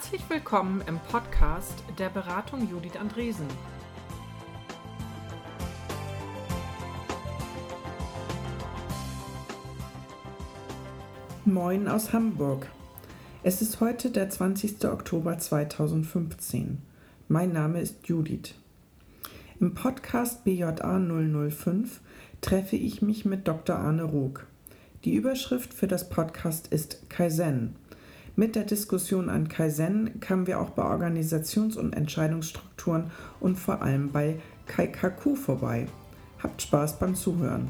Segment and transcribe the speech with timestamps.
[0.00, 3.48] Herzlich willkommen im Podcast der Beratung Judith Andresen.
[11.44, 12.68] Moin aus Hamburg.
[13.42, 14.84] Es ist heute der 20.
[14.84, 16.80] Oktober 2015.
[17.26, 18.54] Mein Name ist Judith.
[19.58, 22.00] Im Podcast BJA 005
[22.40, 23.74] treffe ich mich mit Dr.
[23.74, 24.46] Arne Rook.
[25.04, 27.74] Die Überschrift für das Podcast ist Kaizen.
[28.38, 34.12] Mit der Diskussion an Kaizen kamen wir auch bei Organisations- und Entscheidungsstrukturen und vor allem
[34.12, 34.38] bei
[34.68, 35.88] Kaikaku vorbei.
[36.40, 37.68] Habt Spaß beim Zuhören.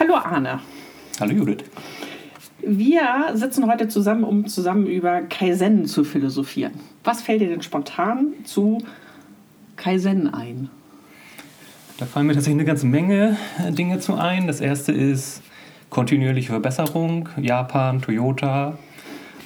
[0.00, 0.58] Hallo Arne.
[1.20, 1.62] Hallo Judith.
[2.66, 6.72] Wir sitzen heute zusammen, um zusammen über Kaizen zu philosophieren.
[7.02, 8.78] Was fällt dir denn spontan zu
[9.76, 10.70] Kaizen ein?
[11.98, 14.46] Da fallen mir tatsächlich eine ganze Menge äh, Dinge zu ein.
[14.46, 15.42] Das erste ist
[15.90, 18.78] kontinuierliche Verbesserung, Japan, Toyota.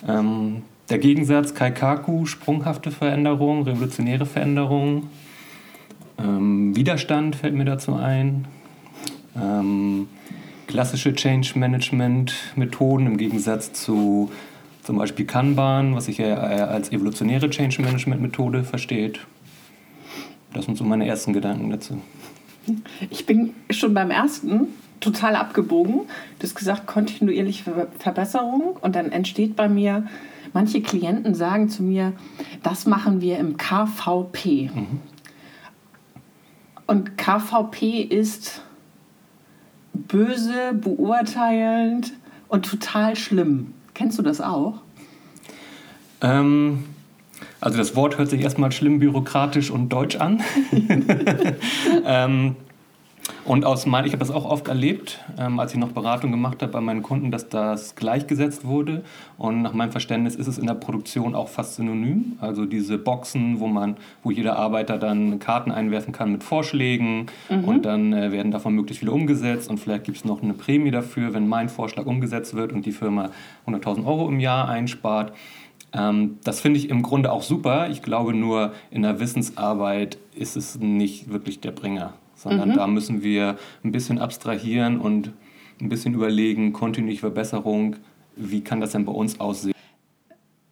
[0.06, 5.11] Ähm, der Gegensatz Kaikaku, sprunghafte Veränderung, revolutionäre Veränderung.
[6.19, 8.46] Ähm, Widerstand fällt mir dazu ein.
[9.36, 10.08] Ähm,
[10.69, 14.30] klassische Change Management Methoden im Gegensatz zu
[14.84, 19.20] zum Beispiel Kanban, was sich ja als evolutionäre Change Management Methode versteht.
[20.55, 22.00] Das sind so meine ersten Gedanken dazu.
[23.11, 24.69] Ich bin schon beim ersten
[25.00, 26.02] total abgebogen.
[26.39, 30.06] Du hast gesagt, kontinuierliche Verbesserung und dann entsteht bei mir,
[30.52, 32.12] manche Klienten sagen zu mir,
[32.62, 34.70] das machen wir im KVP.
[34.74, 35.00] Mhm.
[36.86, 38.62] Und KVP ist
[40.07, 42.13] böse, beurteilend
[42.48, 43.75] und total schlimm.
[43.95, 44.81] Kennst du das auch?
[46.20, 46.85] Ähm,
[47.61, 50.42] also das Wort hört sich erstmal schlimm bürokratisch und deutsch an.
[52.05, 52.57] ähm,
[53.44, 56.62] und aus mein, ich habe das auch oft erlebt, ähm, als ich noch Beratung gemacht
[56.62, 59.02] habe bei meinen Kunden, dass das gleichgesetzt wurde.
[59.36, 62.36] Und nach meinem Verständnis ist es in der Produktion auch fast synonym.
[62.40, 67.64] Also diese Boxen, wo man, wo jeder Arbeiter dann Karten einwerfen kann mit Vorschlägen mhm.
[67.64, 70.90] und dann äh, werden davon möglichst viele umgesetzt und vielleicht gibt es noch eine Prämie
[70.90, 73.30] dafür, wenn mein Vorschlag umgesetzt wird und die Firma
[73.67, 75.33] 100.000 Euro im Jahr einspart.
[75.92, 77.88] Ähm, das finde ich im Grunde auch super.
[77.90, 82.74] Ich glaube nur, in der Wissensarbeit ist es nicht wirklich der Bringer sondern mhm.
[82.74, 85.32] da müssen wir ein bisschen abstrahieren und
[85.80, 87.96] ein bisschen überlegen, kontinuierliche Verbesserung,
[88.36, 89.74] wie kann das denn bei uns aussehen.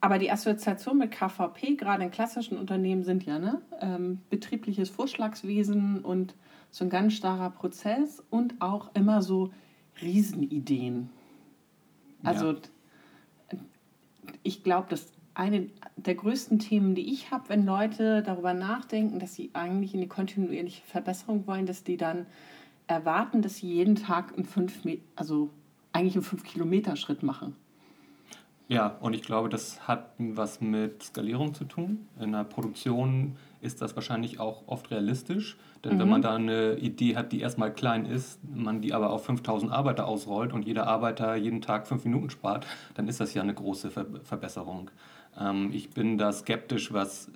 [0.00, 3.60] Aber die Assoziation mit KVP, gerade in klassischen Unternehmen, sind ja ne?
[3.80, 6.34] Ähm, betriebliches Vorschlagswesen und
[6.70, 9.50] so ein ganz starrer Prozess und auch immer so
[10.00, 11.08] Riesenideen.
[12.22, 12.58] Also ja.
[14.42, 19.34] ich glaube, dass eine der größten Themen, die ich habe, wenn Leute darüber nachdenken, dass
[19.34, 22.26] sie eigentlich in die kontinuierliche Verbesserung wollen, dass die dann
[22.86, 24.80] erwarten, dass sie jeden Tag einen fünf,
[25.14, 25.50] also
[25.92, 27.54] eigentlich einen 5 Kilometer Schritt machen.
[28.68, 32.08] Ja, und ich glaube, das hat was mit Skalierung zu tun.
[32.18, 35.56] In der Produktion ist das wahrscheinlich auch oft realistisch.
[35.84, 36.00] Denn mhm.
[36.00, 39.70] wenn man da eine Idee hat, die erstmal klein ist, man die aber auf 5000
[39.70, 43.54] Arbeiter ausrollt und jeder Arbeiter jeden Tag fünf Minuten spart, dann ist das ja eine
[43.54, 44.90] große Ver Verbesserung.
[45.38, 47.28] Ähm, ich bin da skeptisch, was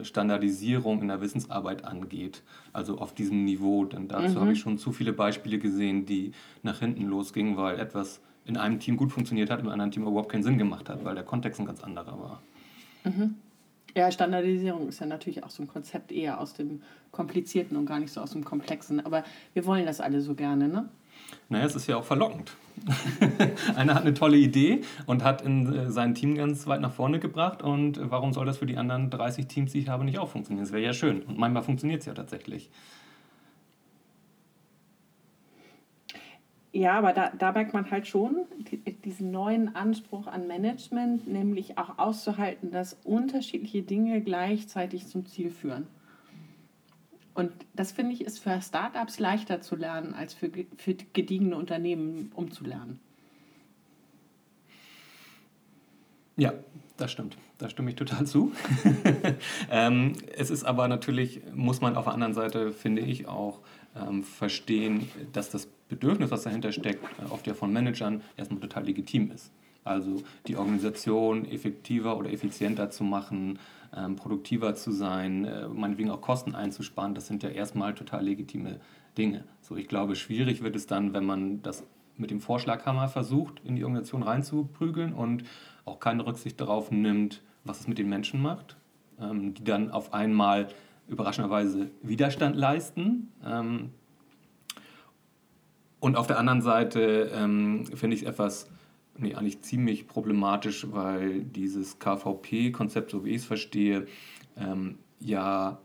[0.00, 2.42] äh, Standardisierung in der Wissensarbeit angeht.
[2.72, 3.84] Also auf diesem Niveau.
[3.84, 4.40] Denn dazu mhm.
[4.40, 6.32] habe ich schon zu viele Beispiele gesehen, die
[6.62, 10.30] nach hinten losgingen, weil etwas in einem Team gut funktioniert hat, im anderen Team überhaupt
[10.30, 12.42] keinen Sinn gemacht hat, weil der Kontext ein ganz anderer war.
[13.04, 13.34] Mhm.
[13.94, 17.98] Ja, Standardisierung ist ja natürlich auch so ein Konzept eher aus dem Komplizierten und gar
[17.98, 19.04] nicht so aus dem Komplexen.
[19.04, 20.88] Aber wir wollen das alle so gerne, ne?
[21.48, 22.52] Naja, es ist ja auch verlockend.
[23.76, 27.18] Einer hat eine tolle Idee und hat in äh, sein Team ganz weit nach vorne
[27.18, 27.62] gebracht.
[27.62, 30.64] Und warum soll das für die anderen 30 Teams, die ich habe, nicht auch funktionieren?
[30.64, 31.22] Das wäre ja schön.
[31.22, 32.70] Und manchmal funktioniert es ja tatsächlich.
[36.72, 38.46] Ja, aber da, da merkt man halt schon
[39.04, 45.86] diesen neuen Anspruch an Management, nämlich auch auszuhalten, dass unterschiedliche Dinge gleichzeitig zum Ziel führen.
[47.38, 52.32] Und das finde ich ist für Startups leichter zu lernen als für, für gediegene Unternehmen
[52.34, 52.98] umzulernen.
[56.36, 56.52] Ja,
[56.96, 57.36] das stimmt.
[57.58, 58.50] Da stimme ich total zu.
[59.70, 63.60] ähm, es ist aber natürlich, muss man auf der anderen Seite, finde ich, auch
[63.94, 68.84] ähm, verstehen, dass das Bedürfnis, was dahinter steckt, äh, oft ja von Managern erstmal total
[68.84, 69.52] legitim ist.
[69.88, 73.58] Also die Organisation effektiver oder effizienter zu machen,
[73.96, 78.80] ähm, produktiver zu sein, äh, meinetwegen auch Kosten einzusparen, das sind ja erstmal total legitime
[79.16, 79.44] Dinge.
[79.62, 81.84] So, ich glaube, schwierig wird es dann, wenn man das
[82.16, 85.44] mit dem Vorschlaghammer versucht, in die Organisation reinzuprügeln und
[85.84, 88.76] auch keine Rücksicht darauf nimmt, was es mit den Menschen macht.
[89.20, 90.68] ähm, die dann auf einmal
[91.08, 93.32] überraschenderweise Widerstand leisten.
[93.44, 93.90] Ähm,
[96.00, 98.70] und auf der anderen Seite ähm, finde ich es etwas,
[99.18, 104.06] nee, eigentlich ziemlich problematisch, weil dieses KVP-Konzept, so wie ich es verstehe,
[104.56, 105.78] ähm, ja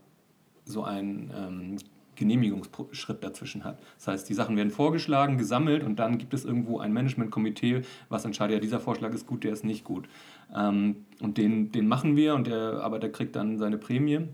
[0.64, 1.76] so ein ähm,
[2.16, 3.78] Genehmigungsschritt dazwischen hat.
[3.96, 8.24] Das heißt, die Sachen werden vorgeschlagen, gesammelt und dann gibt es irgendwo ein Managementkomitee, was
[8.24, 10.08] entscheidet, ja, dieser Vorschlag ist gut, der ist nicht gut.
[10.54, 14.28] Ähm, und den, den machen wir und der Arbeiter kriegt dann seine Prämie.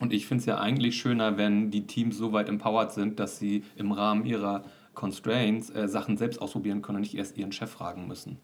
[0.00, 3.38] Und ich finde es ja eigentlich schöner, wenn die Teams so weit empowered sind, dass
[3.38, 4.62] sie im Rahmen ihrer
[4.98, 8.36] Constraints äh, Sachen selbst ausprobieren können und nicht erst ihren Chef fragen müssen.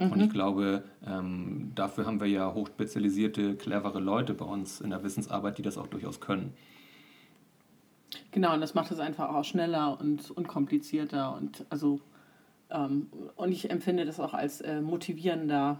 [0.00, 0.10] Mhm.
[0.10, 5.04] Und ich glaube, ähm, dafür haben wir ja hochspezialisierte, clevere Leute bei uns in der
[5.04, 6.52] Wissensarbeit, die das auch durchaus können.
[8.32, 12.00] Genau, und das macht es einfach auch schneller und unkomplizierter und also
[12.70, 13.06] ähm,
[13.36, 15.78] und ich empfinde das auch als äh, motivierender,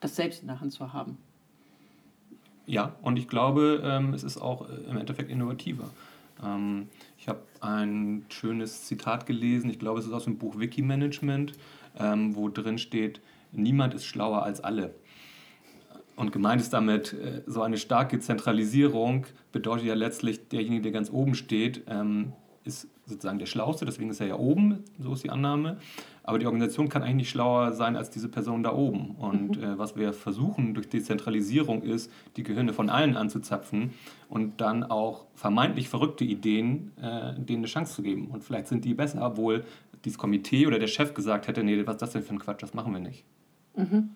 [0.00, 1.18] das selbst in der Hand zu haben.
[2.64, 5.90] Ja, und ich glaube, ähm, es ist auch äh, im Endeffekt innovativer.
[6.44, 6.88] Ähm,
[7.18, 11.52] ich habe ein schönes Zitat gelesen, ich glaube, es ist aus dem Buch Wikimanagement,
[11.98, 13.20] ähm, wo drin steht,
[13.52, 14.94] niemand ist schlauer als alle.
[16.16, 21.10] Und gemeint ist damit, äh, so eine starke Zentralisierung bedeutet ja letztlich, derjenige, der ganz
[21.10, 22.32] oben steht, ähm,
[22.64, 25.78] ist sozusagen der Schlauste, deswegen ist er ja oben, so ist die Annahme.
[26.26, 29.12] Aber die Organisation kann eigentlich nicht schlauer sein als diese Person da oben.
[29.12, 29.62] Und mhm.
[29.62, 33.92] äh, was wir versuchen durch Dezentralisierung ist, die Gehirne von allen anzuzapfen
[34.28, 38.26] und dann auch vermeintlich verrückte Ideen, äh, denen eine Chance zu geben.
[38.32, 39.64] Und vielleicht sind die besser, obwohl
[40.04, 42.62] dieses Komitee oder der Chef gesagt hätte, nee, was ist das denn für ein Quatsch,
[42.62, 43.24] das machen wir nicht.
[43.76, 44.10] Mhm.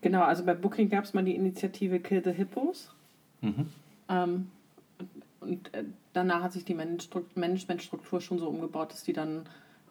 [0.00, 2.92] Genau, also bei Booking gab es mal die Initiative Kill the Hippos.
[3.40, 3.66] Mhm.
[4.08, 4.48] Ähm,
[5.40, 9.48] und äh, danach hat sich die Managementstruktur schon so umgebaut, dass die dann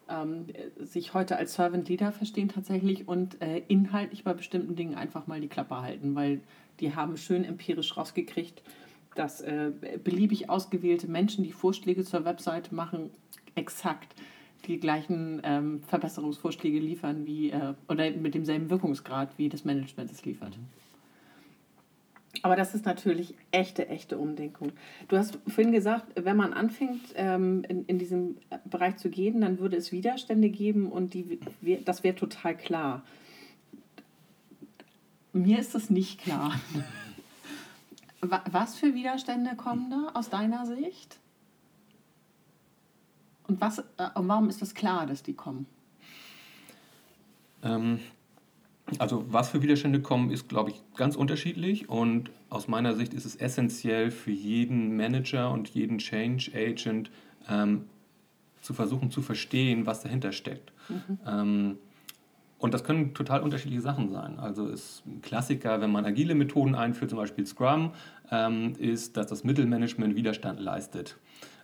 [0.10, 0.46] ähm,
[0.80, 5.42] sich heute als Servant Leader verstehen tatsächlich und äh, inhaltlich bei bestimmten Dingen einfach mal
[5.42, 6.42] die Klappe halten, weil
[6.80, 8.62] die haben schön empirisch rausgekriegt,
[9.16, 9.72] dass äh,
[10.04, 13.12] beliebig ausgewählte Menschen, die Vorschläge zur Webseite machen,
[13.56, 14.16] exakt
[14.66, 20.26] die gleichen ähm, Verbesserungsvorschläge liefern wie äh, oder mit demselben Wirkungsgrad wie das Management es
[20.26, 20.58] liefert.
[22.44, 24.72] Aber das ist natürlich echte, echte Umdenkung.
[25.08, 29.60] Du hast vorhin gesagt, wenn man anfängt, ähm, in, in diesem Bereich zu gehen, dann
[29.60, 31.40] würde es Widerstände geben und die,
[31.84, 33.04] das wäre total klar.
[35.34, 36.60] Mir ist das nicht klar.
[38.22, 41.18] Was für Widerstände kommen da aus deiner Sicht?
[43.48, 45.66] Und, was, äh, und warum ist das klar, dass die kommen?
[47.64, 48.00] Ähm,
[48.98, 51.90] also was für Widerstände kommen, ist, glaube ich, ganz unterschiedlich.
[51.90, 57.12] Und aus meiner Sicht ist es essentiell für jeden Manager und jeden Change Agent
[57.48, 57.86] ähm,
[58.62, 60.74] zu versuchen zu verstehen, was dahinter steckt.
[60.90, 61.20] Mhm.
[61.26, 61.78] Ähm,
[62.58, 64.38] und das können total unterschiedliche Sachen sein.
[64.38, 67.94] Also ist ein Klassiker, wenn man agile Methoden einführt, zum Beispiel Scrum,
[68.32, 71.18] ähm, ist, dass das Mittelmanagement Widerstand leistet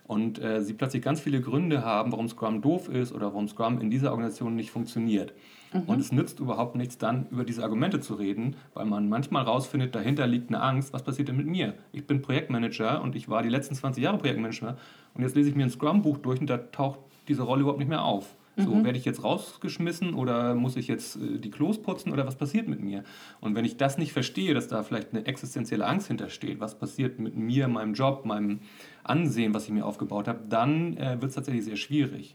[0.06, 3.80] und äh, sie plötzlich ganz viele Gründe haben, warum Scrum doof ist oder warum Scrum
[3.80, 5.32] in dieser Organisation nicht funktioniert.
[5.72, 5.82] Mhm.
[5.82, 9.94] Und es nützt überhaupt nichts, dann über diese Argumente zu reden, weil man manchmal rausfindet,
[9.94, 11.74] dahinter liegt eine Angst, was passiert denn mit mir?
[11.92, 14.76] Ich bin Projektmanager und ich war die letzten 20 Jahre Projektmanager
[15.14, 17.88] und jetzt lese ich mir ein Scrum-Buch durch und da taucht diese Rolle überhaupt nicht
[17.88, 18.36] mehr auf.
[18.58, 18.84] So, mhm.
[18.84, 22.68] werde ich jetzt rausgeschmissen oder muss ich jetzt äh, die Klos putzen oder was passiert
[22.68, 23.04] mit mir?
[23.40, 27.18] Und wenn ich das nicht verstehe, dass da vielleicht eine existenzielle Angst hintersteht, was passiert
[27.18, 28.60] mit mir, meinem Job, meinem
[29.04, 32.34] Ansehen, was ich mir aufgebaut habe, dann äh, wird es tatsächlich sehr schwierig.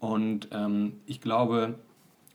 [0.00, 1.78] Und ähm, ich glaube,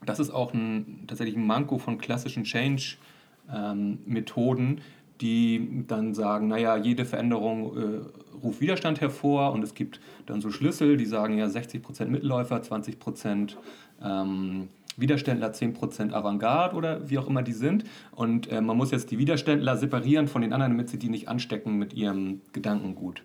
[0.06, 4.80] das ist auch ein, tatsächlich ein Manko von klassischen Change-Methoden,
[5.22, 8.00] die dann sagen, naja, jede Veränderung äh,
[8.42, 13.56] ruft Widerstand hervor und es gibt dann so Schlüssel, die sagen ja 60% Mitläufer, 20%
[14.02, 17.86] ähm, Widerständler, 10% Avantgarde oder wie auch immer die sind.
[18.12, 21.28] Und äh, man muss jetzt die Widerständler separieren von den anderen, damit sie die nicht
[21.28, 23.24] anstecken mit ihrem Gedankengut.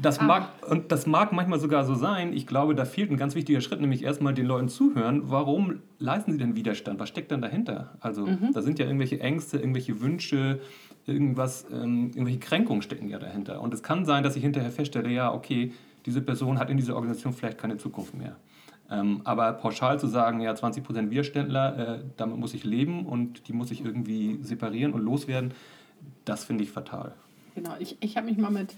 [0.00, 2.32] Das mag, und das mag manchmal sogar so sein.
[2.32, 5.22] Ich glaube, da fehlt ein ganz wichtiger Schritt, nämlich erstmal den Leuten zuhören.
[5.30, 7.00] Warum leisten sie denn Widerstand?
[7.00, 7.94] Was steckt dann dahinter?
[8.00, 8.50] Also, mhm.
[8.52, 10.60] da sind ja irgendwelche Ängste, irgendwelche Wünsche,
[11.06, 13.60] irgendwas, ähm, irgendwelche Kränkungen stecken ja dahinter.
[13.60, 15.72] Und es kann sein, dass ich hinterher feststelle, ja, okay,
[16.04, 18.36] diese Person hat in dieser Organisation vielleicht keine Zukunft mehr.
[18.90, 23.52] Ähm, aber pauschal zu sagen, ja, 20% Widerständler, äh, damit muss ich leben und die
[23.52, 25.52] muss ich irgendwie separieren und loswerden,
[26.24, 27.14] das finde ich fatal.
[27.56, 28.74] Genau, ich, ich habe mich mal mit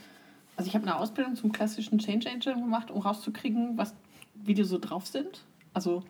[0.59, 3.95] also ich habe eine Ausbildung zum klassischen Change Agent gemacht, um rauszukriegen, was,
[4.35, 5.45] wie die so drauf sind.
[5.73, 6.03] Also,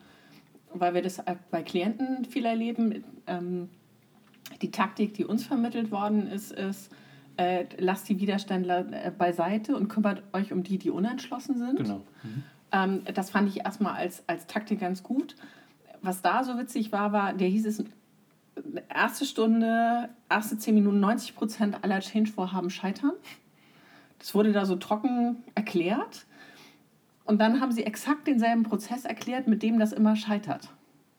[0.73, 3.05] weil wir das bei Klienten viel erleben.
[3.27, 3.69] Ähm,
[4.63, 6.91] die Taktik, die uns vermittelt worden ist, ist,
[7.37, 11.77] äh, lasst die Widerständler äh, beiseite und kümmert euch um die, die unentschlossen sind.
[11.77, 12.03] Genau.
[12.23, 12.43] Mhm.
[12.73, 15.37] Ähm, das fand ich erstmal als, als Taktik ganz gut.
[16.01, 17.85] Was da so witzig war, war, der hieß es,
[18.89, 23.13] erste Stunde, erste zehn Minuten, 90 Prozent aller Change-Vorhaben scheitern.
[24.19, 26.27] Das wurde da so trocken erklärt.
[27.25, 30.71] Und dann haben sie exakt denselben Prozess erklärt, mit dem das immer scheitert.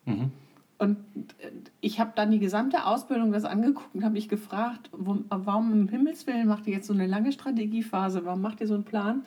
[0.06, 0.32] Mhm.
[0.80, 0.98] Und
[1.40, 1.52] äh,
[1.82, 6.48] ich habe dann die gesamte Ausbildung das angeguckt und habe mich gefragt, warum im Himmelswillen
[6.48, 8.26] macht ihr jetzt so eine lange Strategiephase?
[8.26, 9.24] Warum macht ihr so einen Plan?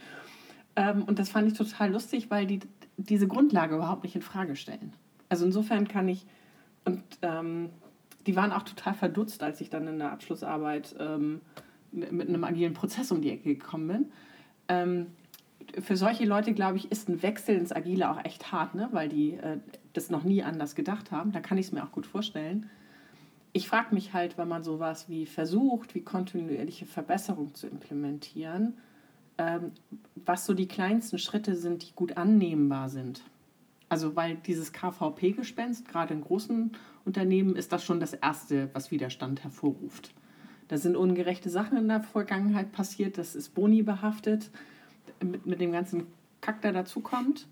[0.75, 2.61] Ähm, und das fand ich total lustig, weil die
[2.97, 4.93] diese Grundlage überhaupt nicht in Frage stellen.
[5.29, 6.27] Also insofern kann ich,
[6.85, 7.71] und ähm,
[8.27, 11.41] die waren auch total verdutzt, als ich dann in der Abschlussarbeit ähm,
[11.93, 14.13] mit einem agilen Prozess um die Ecke gekommen bin.
[14.69, 15.07] Ähm,
[15.81, 18.89] für solche Leute, glaube ich, ist ein Wechsel ins Agile auch echt hart, ne?
[18.93, 19.59] weil die äh,
[19.93, 21.33] das noch nie anders gedacht haben.
[21.33, 22.69] Da kann ich es mir auch gut vorstellen.
[23.53, 28.75] Ich frage mich halt, wenn man sowas wie versucht, wie kontinuierliche Verbesserung zu implementieren,
[29.39, 29.73] ähm,
[30.15, 33.23] was so die kleinsten Schritte sind, die gut annehmbar sind.
[33.89, 36.73] Also weil dieses KVP-Gespenst, gerade in großen
[37.05, 40.15] Unternehmen, ist das schon das Erste, was Widerstand hervorruft.
[40.73, 44.51] Da sind ungerechte Sachen in der Vergangenheit passiert, das ist Boni behaftet,
[45.23, 46.07] mit, mit dem ganzen
[46.41, 47.47] Kack, der dazukommt.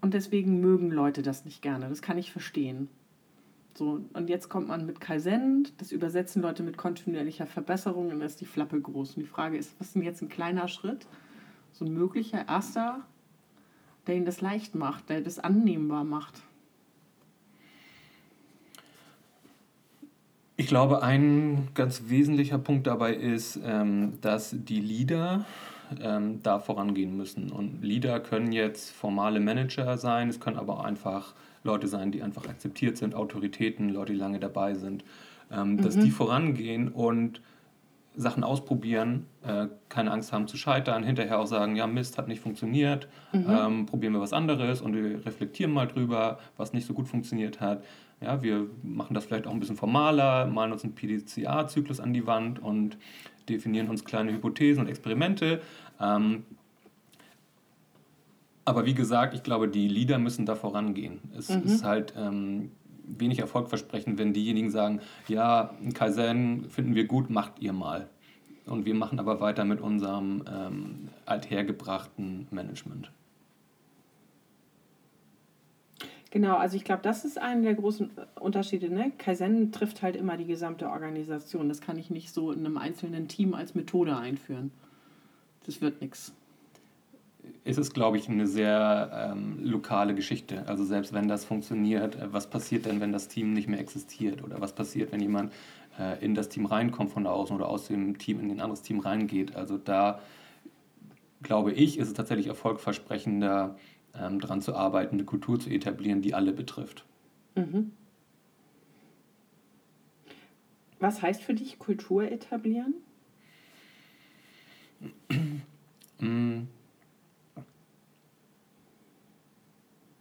[0.00, 2.88] Und deswegen mögen Leute das nicht gerne, das kann ich verstehen.
[3.76, 8.28] So, und jetzt kommt man mit Kaizen, das übersetzen Leute mit kontinuierlicher Verbesserung und dann
[8.28, 9.16] ist die Flappe groß.
[9.16, 11.08] Und die Frage ist, was ist denn jetzt ein kleiner Schritt,
[11.72, 13.00] so ein möglicher erster,
[14.06, 16.42] der ihnen das leicht macht, der das annehmbar macht?
[20.64, 25.44] Ich glaube, ein ganz wesentlicher Punkt dabei ist, ähm, dass die Leader
[26.00, 27.52] ähm, da vorangehen müssen.
[27.52, 32.22] Und Leader können jetzt formale Manager sein, es können aber auch einfach Leute sein, die
[32.22, 35.04] einfach akzeptiert sind, Autoritäten, Leute, die lange dabei sind,
[35.52, 36.04] ähm, dass mhm.
[36.04, 37.42] die vorangehen und
[38.16, 42.40] Sachen ausprobieren, äh, keine Angst haben zu scheitern, hinterher auch sagen, ja Mist, hat nicht
[42.40, 43.46] funktioniert, mhm.
[43.50, 47.60] ähm, probieren wir was anderes und wir reflektieren mal drüber, was nicht so gut funktioniert
[47.60, 47.84] hat.
[48.20, 52.26] Ja, wir machen das vielleicht auch ein bisschen formaler, malen uns einen PDCA-Zyklus an die
[52.26, 52.96] Wand und
[53.48, 55.60] definieren uns kleine Hypothesen und Experimente.
[56.00, 56.44] Ähm,
[58.64, 61.20] aber wie gesagt, ich glaube, die Leader müssen da vorangehen.
[61.36, 61.62] Es mhm.
[61.64, 62.70] ist halt ähm,
[63.06, 68.08] wenig erfolgversprechend, wenn diejenigen sagen, ja, Kaizen finden wir gut, macht ihr mal.
[68.66, 73.10] Und wir machen aber weiter mit unserem ähm, althergebrachten Management.
[76.34, 78.10] Genau, also ich glaube, das ist einer der großen
[78.40, 78.92] Unterschiede.
[78.92, 79.12] Ne?
[79.18, 81.68] Kaizen trifft halt immer die gesamte Organisation.
[81.68, 84.72] Das kann ich nicht so in einem einzelnen Team als Methode einführen.
[85.64, 86.32] Das wird nichts
[87.62, 90.66] ist es, glaube ich, eine sehr ähm, lokale Geschichte.
[90.66, 94.42] Also selbst wenn das funktioniert, äh, was passiert denn, wenn das Team nicht mehr existiert?
[94.42, 95.52] Oder was passiert, wenn jemand
[96.00, 98.98] äh, in das Team reinkommt von außen oder aus dem Team in ein anderes Team
[98.98, 99.54] reingeht?
[99.54, 100.20] Also da,
[101.42, 103.76] glaube ich, ist es tatsächlich erfolgversprechender,
[104.18, 107.04] ähm, daran zu arbeiten, eine Kultur zu etablieren, die alle betrifft.
[107.54, 107.92] Mhm.
[111.00, 112.94] Was heißt für dich Kultur etablieren?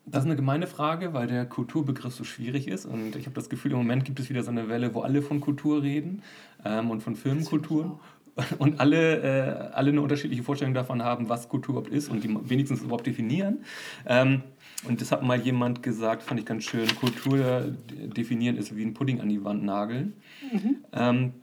[0.05, 2.85] Das ist eine gemeine Frage, weil der Kulturbegriff so schwierig ist.
[2.85, 5.21] Und ich habe das Gefühl, im Moment gibt es wieder so eine Welle, wo alle
[5.21, 6.21] von Kultur reden
[6.65, 7.99] ähm, und von Firmenkultur.
[8.57, 12.35] Und alle, äh, alle eine unterschiedliche Vorstellung davon haben, was Kultur überhaupt ist und die
[12.49, 13.59] wenigstens überhaupt definieren.
[14.07, 14.41] Ähm,
[14.87, 17.65] und das hat mal jemand gesagt, fand ich ganz schön, Kultur
[18.17, 20.13] definieren ist wie ein Pudding an die Wand nageln.
[20.51, 20.75] Mhm.
[20.93, 21.33] Ähm,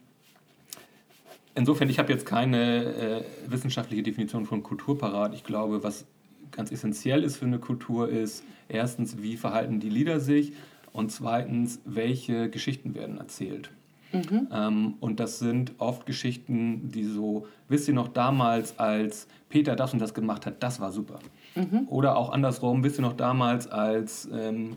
[1.54, 5.32] insofern, ich habe jetzt keine äh, wissenschaftliche Definition von Kultur parat.
[5.34, 6.06] Ich glaube, was
[6.50, 10.52] ganz essentiell ist für eine Kultur, ist erstens, wie verhalten die Lieder sich
[10.92, 13.70] und zweitens, welche Geschichten werden erzählt.
[14.12, 14.48] Mhm.
[14.52, 19.92] Ähm, und das sind oft Geschichten, die so, wisst ihr noch damals, als Peter das
[19.92, 21.18] und das gemacht hat, das war super.
[21.54, 21.86] Mhm.
[21.88, 24.76] Oder auch andersrum, wisst ihr noch damals, als ähm,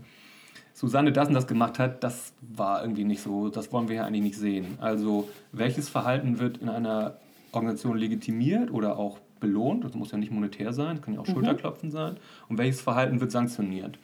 [0.74, 4.06] Susanne das und das gemacht hat, das war irgendwie nicht so, das wollen wir ja
[4.06, 4.78] eigentlich nicht sehen.
[4.80, 7.16] Also welches Verhalten wird in einer
[7.52, 11.28] Organisation legitimiert oder auch belohnt, das muss ja nicht monetär sein, das kann ja auch
[11.28, 11.34] mhm.
[11.34, 12.18] Schulterklopfen sein,
[12.50, 14.00] und welches Verhalten wird sanktioniert.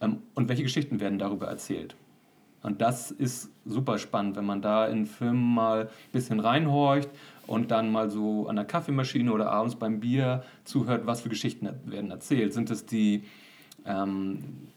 [0.00, 1.94] Ähm, und welche Geschichten werden darüber erzählt.
[2.62, 7.08] Und das ist super spannend, wenn man da in Filmen mal ein bisschen reinhorcht
[7.46, 11.68] und dann mal so an der Kaffeemaschine oder abends beim Bier zuhört, was für Geschichten
[11.86, 12.52] werden erzählt.
[12.52, 13.24] Sind es die,
[13.86, 14.68] ähm,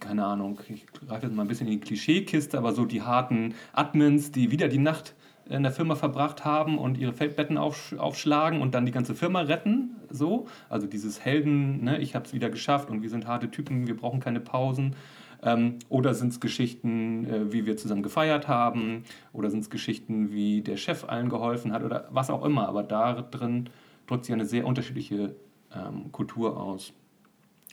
[0.00, 3.54] keine Ahnung, ich greife jetzt mal ein bisschen in die Klischeekiste, aber so die harten
[3.72, 5.14] Admins, die wieder die Nacht
[5.48, 9.40] in der Firma verbracht haben und ihre Feldbetten auf, aufschlagen und dann die ganze Firma
[9.40, 9.96] retten.
[10.08, 13.86] So, also dieses Helden, ne, ich habe es wieder geschafft und wir sind harte Typen,
[13.86, 14.94] wir brauchen keine Pausen.
[15.42, 19.04] Ähm, oder sind es Geschichten, äh, wie wir zusammen gefeiert haben?
[19.32, 21.82] Oder sind es Geschichten, wie der Chef allen geholfen hat?
[21.82, 22.68] Oder was auch immer.
[22.68, 23.68] Aber da drin
[24.06, 25.34] drückt sich eine sehr unterschiedliche
[25.74, 26.92] ähm, Kultur aus.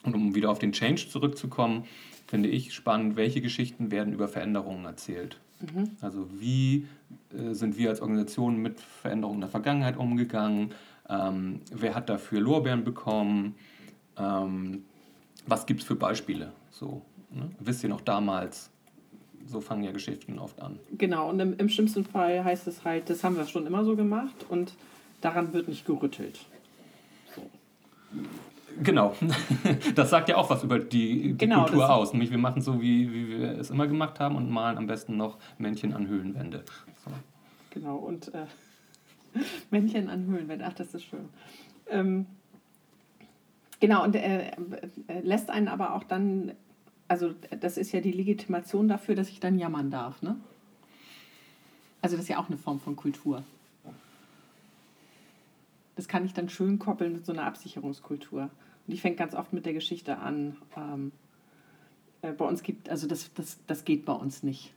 [0.03, 1.83] Und um wieder auf den Change zurückzukommen,
[2.25, 5.37] finde ich spannend, welche Geschichten werden über Veränderungen erzählt.
[5.59, 5.91] Mhm.
[6.01, 6.87] Also wie
[7.33, 10.73] äh, sind wir als Organisation mit Veränderungen der Vergangenheit umgegangen?
[11.09, 13.55] Ähm, wer hat dafür Lorbeeren bekommen?
[14.17, 14.83] Ähm,
[15.47, 16.51] was gibt es für Beispiele?
[16.71, 17.49] So, ne?
[17.59, 18.69] Wisst ihr noch damals?
[19.45, 20.79] So fangen ja Geschichten oft an.
[20.97, 23.95] Genau, und im, im schlimmsten Fall heißt es halt, das haben wir schon immer so
[23.95, 24.73] gemacht und
[25.21, 26.39] daran wird nicht gerüttelt.
[27.35, 27.41] So.
[28.83, 29.15] Genau,
[29.95, 32.13] das sagt ja auch was über die, die genau, Kultur aus.
[32.13, 35.17] Nämlich wir machen so, wie, wie wir es immer gemacht haben und malen am besten
[35.17, 36.63] noch Männchen an Höhlenwände.
[37.03, 37.11] So.
[37.71, 38.45] Genau, und äh,
[39.71, 41.29] Männchen an Höhlenwände, ach, das ist schön.
[41.89, 42.25] Ähm,
[43.79, 46.53] genau, und er äh, lässt einen aber auch dann,
[47.09, 50.37] also das ist ja die Legitimation dafür, dass ich dann jammern darf, ne?
[52.01, 53.43] Also das ist ja auch eine Form von Kultur.
[55.97, 58.43] Das kann ich dann schön koppeln mit so einer Absicherungskultur.
[58.43, 58.51] Und
[58.87, 60.55] die fängt ganz oft mit der Geschichte an.
[60.77, 61.11] Ähm,
[62.21, 64.71] äh, bei uns gibt, also das, das, das geht bei uns nicht.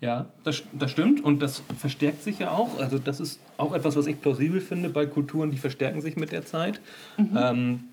[0.00, 2.78] Ja, das, das stimmt und das verstärkt sich ja auch.
[2.78, 6.32] Also das ist auch etwas, was ich plausibel finde bei Kulturen, die verstärken sich mit
[6.32, 6.80] der Zeit.
[7.16, 7.36] Mhm.
[7.36, 7.84] Ähm,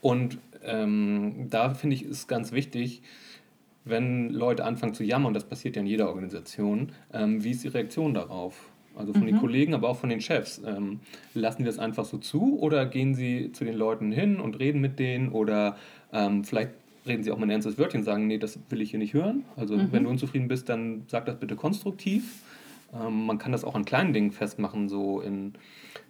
[0.00, 3.02] und ähm, da finde ich es ganz wichtig,
[3.84, 7.64] wenn Leute anfangen zu jammern, und das passiert ja in jeder Organisation, ähm, wie ist
[7.64, 8.70] die Reaktion darauf?
[8.96, 9.26] Also von mhm.
[9.26, 10.60] den Kollegen, aber auch von den Chefs.
[10.66, 11.00] Ähm,
[11.34, 14.80] lassen die das einfach so zu oder gehen sie zu den Leuten hin und reden
[14.80, 15.76] mit denen oder
[16.12, 16.70] ähm, vielleicht
[17.06, 19.14] reden sie auch mal ein ernstes Wörtchen und sagen, nee, das will ich hier nicht
[19.14, 19.44] hören.
[19.54, 19.92] Also mhm.
[19.92, 22.42] wenn du unzufrieden bist, dann sag das bitte konstruktiv.
[23.00, 25.54] Ähm, man kann das auch an kleinen Dingen festmachen, so in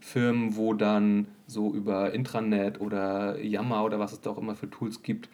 [0.01, 4.71] Firmen, wo dann so über Intranet oder Yammer oder was es da auch immer für
[4.71, 5.29] Tools gibt,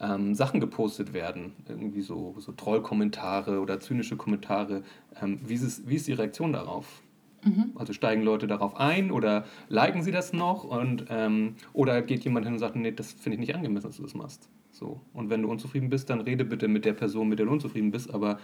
[0.00, 4.82] ähm, Sachen gepostet werden, irgendwie so, so Trollkommentare oder zynische Kommentare.
[5.20, 7.02] Ähm, wie, ist es, wie ist die Reaktion darauf?
[7.44, 7.72] Mhm.
[7.74, 12.46] Also steigen Leute darauf ein oder liken sie das noch und ähm, oder geht jemand
[12.46, 14.48] hin und sagt, nee, das finde ich nicht angemessen, dass du das machst.
[14.70, 15.00] So.
[15.12, 17.90] Und wenn du unzufrieden bist, dann rede bitte mit der Person, mit der du unzufrieden
[17.90, 18.38] bist, aber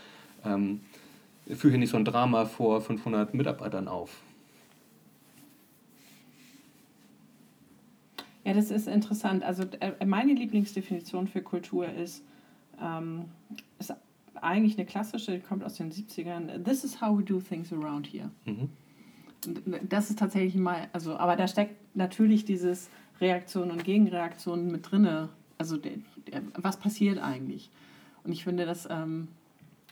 [0.44, 0.80] ähm,
[1.56, 4.22] führe hier nicht so ein Drama vor 500 Mitarbeitern auf.
[8.44, 9.44] Ja, das ist interessant.
[9.44, 12.24] Also äh, meine Lieblingsdefinition für Kultur ist,
[12.82, 13.26] ähm,
[13.78, 13.94] ist
[14.34, 16.64] eigentlich eine klassische, die kommt aus den 70ern.
[16.64, 18.30] This is how we do things around here.
[18.46, 18.70] Mhm.
[19.88, 25.28] Das ist tatsächlich mal, also, aber da steckt natürlich dieses Reaktion und Gegenreaktion mit drinne.
[25.58, 25.92] Also der,
[26.26, 27.70] der, was passiert eigentlich?
[28.24, 29.28] Und ich finde, das, ähm,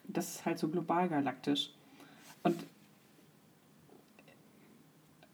[0.09, 1.71] das ist halt so global galaktisch.
[2.43, 2.65] Und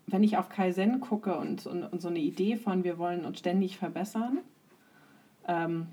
[0.07, 3.39] wenn ich auf Kaizen gucke und, und, und, so eine Idee von, wir wollen uns
[3.39, 4.39] ständig verbessern,
[5.49, 5.87] ähm,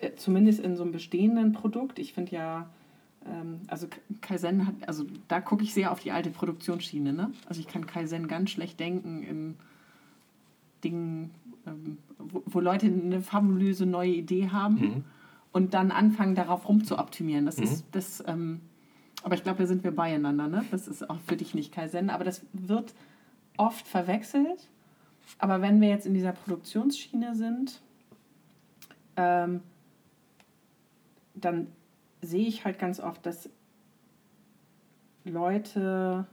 [0.00, 2.70] äh, zumindest in so einem bestehenden Produkt, ich finde ja,
[3.26, 3.86] ähm, also
[4.20, 7.32] Kaizen hat, also da gucke ich sehr auf die alte Produktionsschiene, ne?
[7.46, 9.56] Also ich kann Kaizen ganz schlecht denken in
[10.82, 11.30] Dingen,
[11.66, 15.04] ähm, wo, wo, Leute eine fabulöse neue Idee haben mhm.
[15.54, 17.46] Und dann anfangen, darauf rumzuoptimieren.
[17.46, 17.62] Das mhm.
[17.62, 18.60] ist das, ähm,
[19.22, 20.64] aber ich glaube, da sind wir beieinander, ne?
[20.72, 22.92] Das ist auch für dich nicht Kaizen, aber das wird
[23.56, 24.68] oft verwechselt.
[25.38, 27.80] Aber wenn wir jetzt in dieser Produktionsschiene sind,
[29.16, 29.60] ähm,
[31.34, 31.68] dann
[32.20, 33.48] sehe ich halt ganz oft, dass
[35.24, 36.26] Leute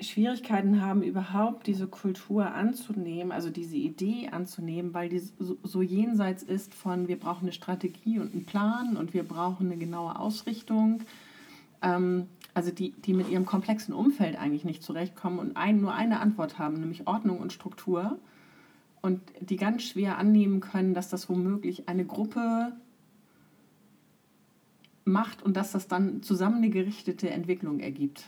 [0.00, 5.22] Schwierigkeiten haben, überhaupt diese Kultur anzunehmen, also diese Idee anzunehmen, weil die
[5.62, 9.76] so, jenseits ist von, wir brauchen eine Strategie und einen Plan und wir brauchen eine
[9.76, 11.02] genaue Ausrichtung.
[11.82, 16.20] Ähm, also die, die mit ihrem komplexen Umfeld eigentlich nicht zurechtkommen und ein, nur eine
[16.20, 18.18] Antwort haben, nämlich Ordnung und Struktur.
[19.02, 22.72] Und die ganz schwer annehmen können, dass das womöglich eine Gruppe
[25.04, 28.24] macht und dass das dann zusammen eine gerichtete Entwicklung ergibt.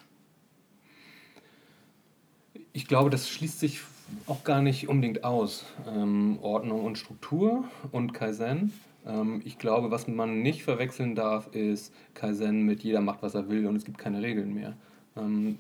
[2.73, 3.81] Ich glaube, das schließt sich
[4.27, 5.65] auch gar nicht unbedingt aus.
[5.87, 8.73] Ähm, Ordnung und Struktur und Kaizen.
[9.07, 13.49] Ähm, ich glaube, was man nicht verwechseln darf, ist Kaizen mit jeder macht, was er
[13.49, 14.75] will und es gibt keine Regeln mehr.
[15.17, 15.59] Ähm,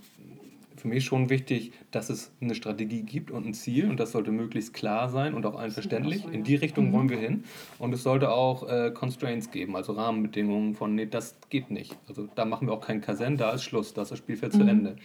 [0.76, 4.12] für mich ist schon wichtig, dass es eine Strategie gibt und ein Ziel und das
[4.12, 6.24] sollte möglichst klar sein und auch allen verständlich.
[6.30, 6.92] In die Richtung mhm.
[6.92, 7.44] wollen wir hin
[7.78, 11.96] und es sollte auch äh, Constraints geben, also Rahmenbedingungen von, nee, das geht nicht.
[12.08, 14.58] Also da machen wir auch keinen Kaizen, da ist Schluss, da ist das Spielfeld mhm.
[14.58, 14.96] zu Ende.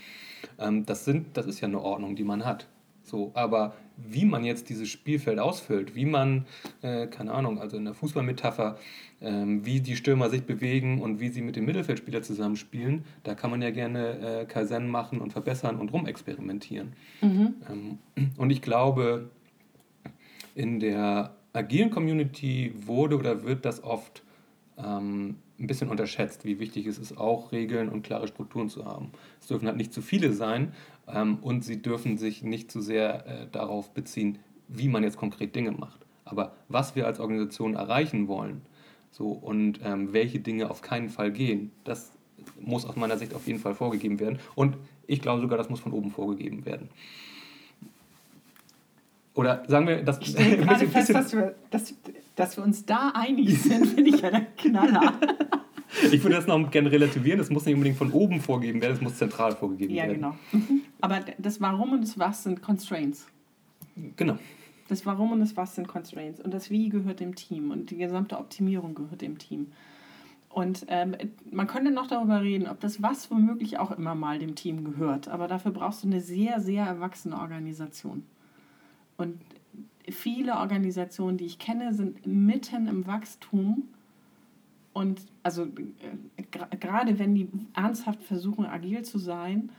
[0.60, 2.68] Ähm, das, sind, das ist ja eine Ordnung, die man hat.
[3.08, 6.46] So, aber wie man jetzt dieses Spielfeld ausfüllt, wie man,
[6.82, 8.78] äh, keine Ahnung, also in der Fußballmetapher,
[9.22, 13.50] ähm, wie die Stürmer sich bewegen und wie sie mit dem Mittelfeldspieler zusammenspielen, da kann
[13.50, 16.94] man ja gerne äh, Kaizen machen und verbessern und rumexperimentieren.
[17.22, 17.56] Mhm.
[17.70, 19.30] Ähm, und ich glaube,
[20.54, 24.22] in der agilen Community wurde oder wird das oft
[24.78, 29.12] ähm, ein bisschen unterschätzt, wie wichtig es ist, auch Regeln und klare Strukturen zu haben.
[29.40, 30.74] Es dürfen halt nicht zu viele sein
[31.08, 35.56] ähm, und sie dürfen sich nicht zu sehr äh, darauf beziehen, wie man jetzt konkret
[35.56, 36.06] Dinge macht.
[36.26, 38.62] Aber was wir als Organisation erreichen wollen
[39.12, 42.12] so, und ähm, welche Dinge auf keinen Fall gehen, das
[42.60, 44.40] muss aus meiner Sicht auf jeden Fall vorgegeben werden.
[44.56, 46.90] Und ich glaube sogar, das muss von oben vorgegeben werden.
[49.34, 51.94] Oder sagen wir, das ich stelle gerade fest, dass wir, dass,
[52.36, 55.14] dass wir uns da einig sind, finde ich ja der Knaller.
[56.12, 57.40] Ich würde das noch gerne relativieren.
[57.40, 60.22] Es muss nicht unbedingt von oben vorgegeben werden, es muss zentral vorgegeben ja, werden.
[60.22, 60.36] Ja, genau.
[60.52, 60.82] Mhm.
[61.02, 63.28] Aber das Warum und das Was sind Constraints.
[64.16, 64.38] Genau.
[64.88, 66.40] Das Warum und das Was sind Constraints.
[66.40, 67.72] Und das Wie gehört dem Team.
[67.72, 69.68] Und die gesamte Optimierung gehört dem Team.
[70.50, 71.16] Und ähm,
[71.52, 75.28] man könnte noch darüber reden, ob das Was womöglich auch immer mal dem Team gehört.
[75.28, 78.24] Aber dafür brauchst du eine sehr, sehr erwachsene Organisation.
[79.18, 79.40] Und
[80.10, 83.84] viele Organisationen, die ich kenne, sind mitten im Wachstum.
[84.98, 86.44] Und also äh,
[86.80, 89.70] gerade wenn die ernsthaft versuchen, agil zu sein,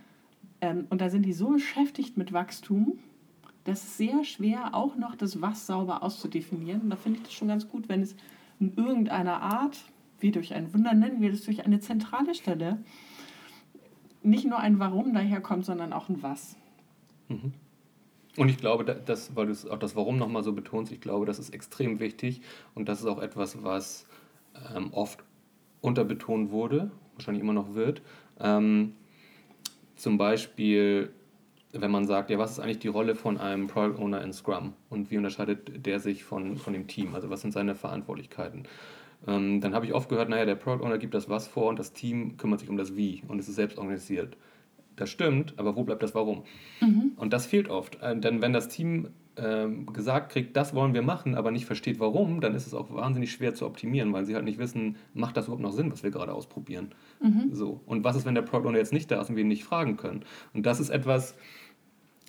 [0.61, 3.01] ähm, und da sind die so beschäftigt mit Wachstum,
[3.65, 6.83] das ist sehr schwer, auch noch das Was sauber auszudefinieren.
[6.83, 8.15] Und da finde ich das schon ganz gut, wenn es
[8.61, 9.77] in irgendeiner Art,
[10.21, 12.79] wie durch ein Wunder nennen wir das, durch eine zentrale Stelle,
[14.23, 16.55] nicht nur ein Warum daherkommt, sondern auch ein Was.
[17.27, 17.55] Mhm.
[18.37, 21.41] Und ich glaube, dass, weil du auch das Warum nochmal so betonst, ich glaube, das
[21.41, 22.41] ist extrem wichtig
[22.77, 24.07] und das ist auch etwas, was
[24.75, 25.23] ähm, oft
[25.81, 28.03] unterbetont wurde, wahrscheinlich immer noch wird.
[28.41, 28.95] Ähm,
[29.97, 31.11] zum Beispiel,
[31.73, 34.75] wenn man sagt, ja, was ist eigentlich die Rolle von einem Product Owner in Scrum
[34.91, 37.15] und wie unterscheidet der sich von, von dem Team?
[37.15, 38.65] Also was sind seine Verantwortlichkeiten?
[39.27, 41.79] Ähm, dann habe ich oft gehört, naja, der Product Owner gibt das Was vor und
[41.79, 44.37] das Team kümmert sich um das Wie und es ist selbst organisiert.
[44.97, 46.45] Das stimmt, aber wo bleibt das Warum?
[46.81, 47.13] Mhm.
[47.17, 48.01] Und das fehlt oft.
[48.03, 49.09] Äh, denn wenn das Team
[49.41, 52.93] ähm, gesagt kriegt, das wollen wir machen, aber nicht versteht, warum, dann ist es auch
[52.93, 56.03] wahnsinnig schwer zu optimieren, weil sie halt nicht wissen, macht das überhaupt noch Sinn, was
[56.03, 56.93] wir gerade ausprobieren.
[57.21, 57.51] Mhm.
[57.53, 57.81] So.
[57.87, 59.65] Und was ist, wenn der Product Owner jetzt nicht da ist und wir ihn nicht
[59.65, 60.25] fragen können?
[60.53, 61.37] Und das ist etwas,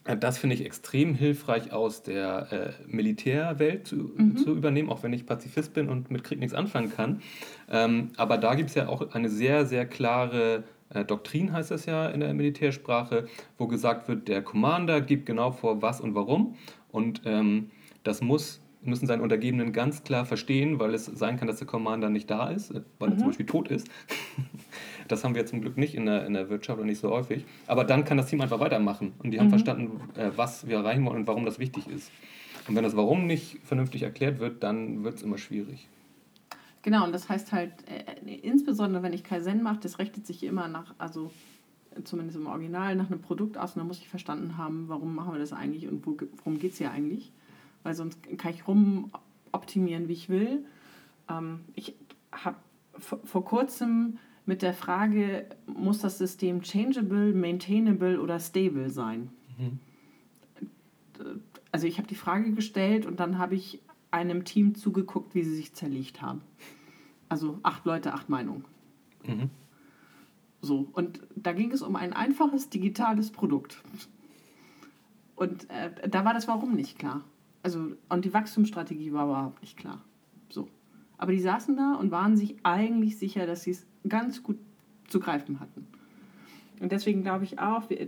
[0.05, 4.37] äh, das finde ich extrem hilfreich aus der äh, Militärwelt zu, mhm.
[4.37, 7.21] zu, übernehmen, auch wenn ich Pazifist bin und mit Krieg nichts anfangen kann.
[7.69, 11.85] Ähm, aber da gibt es ja auch eine sehr, sehr klare äh, Doktrin heißt das
[11.85, 16.55] ja in der Militärsprache, wo gesagt wird, der Commander gibt genau vor, was und warum.
[16.91, 17.71] Und ähm,
[18.03, 22.09] das muss, müssen seine Untergebenen ganz klar verstehen, weil es sein kann, dass der Commander
[22.09, 23.13] nicht da ist, äh, weil mhm.
[23.13, 23.29] er zum mhm.
[23.29, 23.87] Beispiel tot ist.
[25.07, 27.45] das haben wir zum Glück nicht in der, in der Wirtschaft und nicht so häufig.
[27.67, 29.13] Aber dann kann das Team einfach weitermachen.
[29.19, 29.51] Und die haben mhm.
[29.51, 32.11] verstanden, äh, was wir erreichen wollen und warum das wichtig ist.
[32.67, 35.87] Und wenn das Warum nicht vernünftig erklärt wird, dann wird es immer schwierig.
[36.83, 40.67] Genau, und das heißt halt, äh, insbesondere wenn ich Kaizen mache, das richtet sich immer
[40.67, 41.31] nach, also
[42.05, 43.75] zumindest im Original, nach einem Produkt aus.
[43.75, 46.73] Und da muss ich verstanden haben, warum machen wir das eigentlich und wo, worum geht
[46.73, 47.31] es hier eigentlich.
[47.83, 49.11] Weil sonst kann ich rum
[49.51, 50.65] optimieren, wie ich will.
[51.29, 51.95] Ähm, ich
[52.31, 52.57] habe
[52.99, 59.29] vor kurzem mit der Frage, muss das System changeable, maintainable oder stable sein?
[59.57, 59.79] Mhm.
[61.71, 63.81] Also ich habe die Frage gestellt und dann habe ich
[64.11, 66.41] einem Team zugeguckt, wie sie sich zerlegt haben.
[67.29, 68.65] Also acht Leute, acht Meinungen.
[69.25, 69.49] Mhm.
[70.61, 73.81] So, und da ging es um ein einfaches digitales Produkt.
[75.35, 77.23] Und äh, da war das Warum nicht klar.
[77.63, 80.03] Also, und die Wachstumsstrategie war überhaupt nicht klar.
[80.49, 80.67] So.
[81.17, 84.57] Aber die saßen da und waren sich eigentlich sicher, dass sie es ganz gut
[85.07, 85.87] zu greifen hatten.
[86.79, 88.07] Und deswegen glaube ich auch, wir, äh,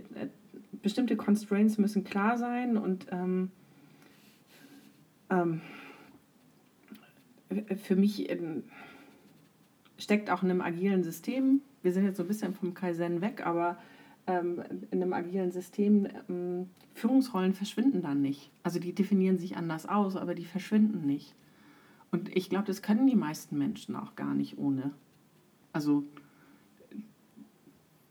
[0.82, 3.50] bestimmte Constraints müssen klar sein und ähm,
[5.30, 5.60] ähm,
[7.76, 8.64] für mich in,
[9.98, 11.60] steckt auch in einem agilen System.
[11.82, 13.76] Wir sind jetzt so ein bisschen vom Kaizen weg, aber
[14.26, 18.50] ähm, in einem agilen System ähm, Führungsrollen verschwinden dann nicht.
[18.62, 21.34] Also die definieren sich anders aus, aber die verschwinden nicht.
[22.10, 24.92] Und ich glaube, das können die meisten Menschen auch gar nicht ohne.
[25.72, 26.04] Also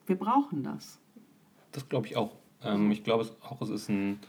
[0.07, 0.99] wir brauchen das.
[1.71, 2.35] Das glaube ich auch.
[2.63, 4.19] Ähm, ich glaube auch, es ist ein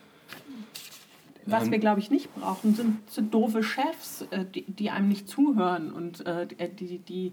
[1.45, 5.29] was wir, glaube ich, nicht brauchen, sind, sind doofe Chefs, äh, die, die einem nicht
[5.29, 7.33] zuhören und äh, die, die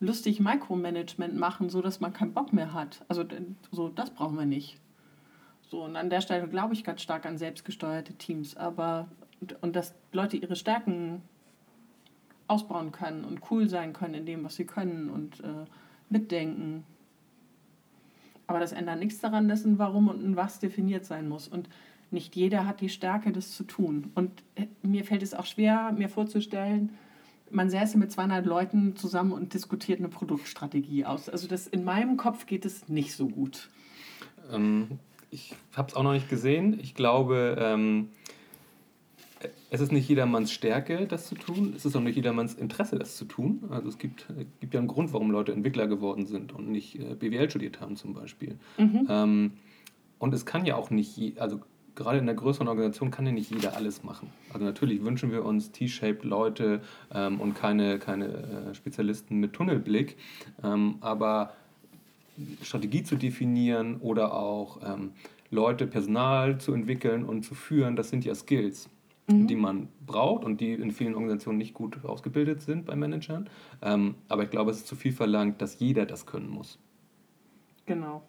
[0.00, 3.04] lustig Micromanagement machen, sodass man keinen Bock mehr hat.
[3.08, 3.24] Also
[3.70, 4.80] so, das brauchen wir nicht.
[5.68, 8.56] So, und an der Stelle glaube ich ganz stark an selbstgesteuerte Teams.
[8.56, 9.08] Aber
[9.60, 11.22] und dass Leute ihre Stärken
[12.48, 15.64] ausbauen können und cool sein können in dem, was sie können und äh,
[16.08, 16.84] mitdenken.
[18.46, 21.46] Aber das ändert nichts daran, dass ein Warum und ein Was definiert sein muss.
[21.46, 21.68] Und
[22.10, 24.10] nicht jeder hat die Stärke, das zu tun.
[24.16, 26.90] Und äh, mir fällt es auch schwer, mir vorzustellen,
[27.50, 31.28] man säße mit 200 Leuten zusammen und diskutiert eine Produktstrategie aus.
[31.28, 33.70] Also das in meinem Kopf geht es nicht so gut.
[34.52, 34.98] Ähm,
[35.30, 36.78] ich habe es auch noch nicht gesehen.
[36.80, 38.08] Ich glaube, ähm,
[39.70, 41.72] es ist nicht jedermanns Stärke, das zu tun.
[41.76, 43.64] Es ist auch nicht jedermanns Interesse, das zu tun.
[43.70, 46.98] Also es gibt, äh, gibt ja einen Grund, warum Leute Entwickler geworden sind und nicht
[46.98, 48.58] äh, BWL studiert haben zum Beispiel.
[48.78, 49.06] Mhm.
[49.08, 49.52] Ähm,
[50.18, 51.60] und es kann ja auch nicht, also
[51.94, 54.30] gerade in der größeren Organisation kann ja nicht jeder alles machen.
[54.52, 56.80] Also natürlich wünschen wir uns T-shaped Leute
[57.12, 60.16] ähm, und keine, keine äh, Spezialisten mit Tunnelblick,
[60.62, 61.52] ähm, aber
[62.62, 65.12] Strategie zu definieren oder auch ähm,
[65.50, 68.88] Leute, Personal zu entwickeln und zu führen, das sind ja Skills,
[69.26, 69.46] mhm.
[69.46, 73.50] die man braucht und die in vielen Organisationen nicht gut ausgebildet sind bei Managern.
[73.82, 76.78] Ähm, aber ich glaube, es ist zu viel verlangt, dass jeder das können muss.
[77.86, 78.22] Genau.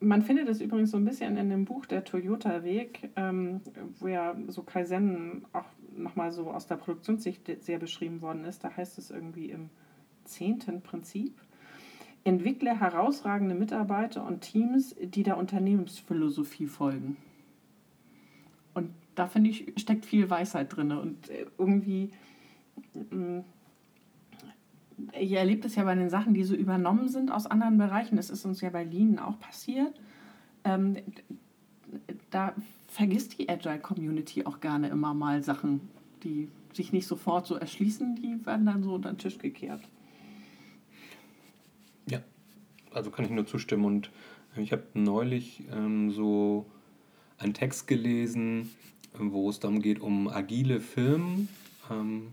[0.00, 3.60] Man findet es übrigens so ein bisschen in dem Buch Der Toyota-Weg, ähm,
[3.98, 5.64] wo ja so Kaizen auch
[5.96, 8.62] nochmal so aus der Produktionssicht sehr beschrieben worden ist.
[8.62, 9.70] Da heißt es irgendwie im
[10.24, 11.40] zehnten Prinzip,
[12.24, 17.16] entwickle herausragende Mitarbeiter und Teams, die der Unternehmensphilosophie folgen.
[18.74, 20.92] Und da finde ich, steckt viel Weisheit drin.
[20.92, 22.10] Und äh, irgendwie,
[25.20, 28.16] ihr erlebt es ja bei den Sachen, die so übernommen sind aus anderen Bereichen.
[28.16, 29.94] Das ist uns ja bei Lean auch passiert.
[30.64, 30.96] Ähm,
[32.30, 32.54] da
[32.88, 35.80] vergisst die Agile Community auch gerne immer mal Sachen,
[36.22, 39.80] die sich nicht sofort so erschließen, die werden dann so unter den Tisch gekehrt.
[42.08, 42.20] Ja,
[42.92, 43.84] also kann ich nur zustimmen.
[43.84, 44.10] Und
[44.56, 46.66] ich habe neulich ähm, so
[47.38, 48.70] einen Text gelesen,
[49.18, 51.48] wo es darum geht, um agile Firmen.
[51.90, 52.28] Ähm,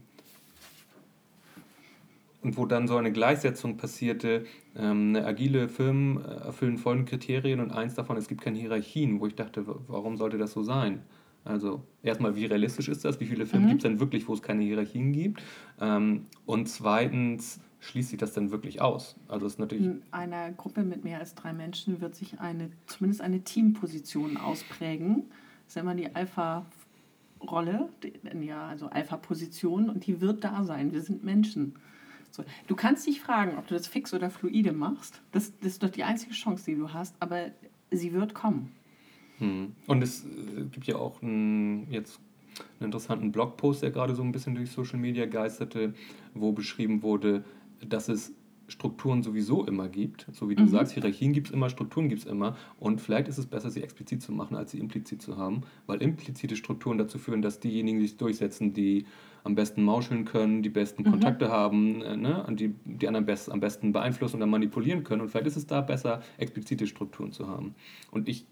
[2.43, 4.45] und wo dann so eine Gleichsetzung passierte.
[4.75, 9.19] Ähm, eine agile Firmen äh, erfüllen folgende Kriterien und eins davon, es gibt keine Hierarchien,
[9.19, 11.01] wo ich dachte, warum sollte das so sein?
[11.45, 13.19] Also erstmal, wie realistisch ist das?
[13.19, 13.71] Wie viele Firmen mhm.
[13.71, 15.41] gibt es denn wirklich, wo es keine Hierarchien gibt?
[15.79, 19.15] Ähm, und zweitens, schließt sich das denn wirklich aus?
[19.27, 23.21] Also ist natürlich In einer Gruppe mit mehr als drei Menschen wird sich eine, zumindest
[23.21, 25.25] eine Teamposition ausprägen.
[25.65, 27.89] Das ist immer die Alpha-Rolle,
[28.41, 30.93] ja, also Alpha-Position und die wird da sein.
[30.93, 31.75] Wir sind Menschen.
[32.35, 32.43] So.
[32.65, 35.21] Du kannst dich fragen, ob du das fix oder fluide machst.
[35.31, 37.51] Das, das ist doch die einzige Chance, die du hast, aber
[37.91, 38.71] sie wird kommen.
[39.37, 39.75] Hm.
[39.85, 42.19] Und es äh, gibt ja auch ein, jetzt
[42.79, 45.93] einen interessanten Blogpost, der gerade so ein bisschen durch Social Media geisterte,
[46.33, 47.43] wo beschrieben wurde,
[47.87, 48.33] dass es
[48.73, 50.25] Strukturen sowieso immer gibt.
[50.31, 50.67] So wie du mhm.
[50.67, 52.57] sagst, Hierarchien gibt es immer, Strukturen gibt es immer.
[52.79, 56.01] Und vielleicht ist es besser, sie explizit zu machen, als sie implizit zu haben, weil
[56.01, 59.05] implizite Strukturen dazu führen, dass diejenigen sich durchsetzen, die
[59.43, 61.11] am besten mauscheln können, die besten mhm.
[61.11, 65.21] Kontakte haben, äh, ne, die, die anderen best, am besten beeinflussen oder manipulieren können.
[65.21, 67.75] Und vielleicht ist es da besser, explizite Strukturen zu haben.
[68.09, 68.45] Und ich